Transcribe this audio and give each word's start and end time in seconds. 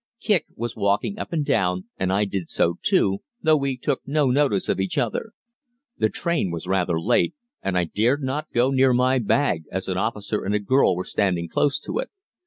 Kicq 0.19 0.45
was 0.55 0.75
walking 0.75 1.19
up 1.19 1.31
and 1.31 1.45
down, 1.45 1.83
and 1.99 2.11
I 2.11 2.25
did 2.25 2.49
so 2.49 2.79
too, 2.81 3.19
though 3.43 3.55
we 3.57 3.77
took 3.77 4.01
no 4.03 4.31
notice 4.31 4.67
of 4.67 4.79
each 4.79 4.97
other. 4.97 5.33
The 5.95 6.09
train 6.09 6.49
was 6.49 6.65
rather 6.65 6.99
late, 6.99 7.35
and 7.61 7.77
I 7.77 7.83
dared 7.83 8.23
not 8.23 8.49
go 8.51 8.71
near 8.71 8.93
my 8.93 9.19
bag 9.19 9.65
as 9.71 9.87
an 9.87 9.97
officer 9.99 10.43
and 10.43 10.55
a 10.55 10.59
girl 10.59 10.95
were 10.95 11.03
standing 11.05 11.47
close 11.47 11.79
to 11.81 11.99
it. 11.99 12.09